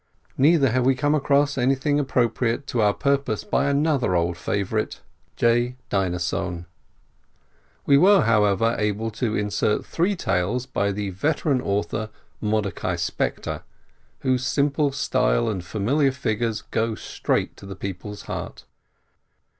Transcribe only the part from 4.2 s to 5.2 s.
favorite,